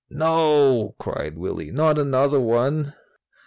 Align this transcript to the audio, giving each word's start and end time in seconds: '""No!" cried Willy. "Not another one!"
'""No!" 0.09 0.95
cried 0.97 1.37
Willy. 1.37 1.69
"Not 1.69 1.99
another 1.99 2.39
one!" 2.39 2.95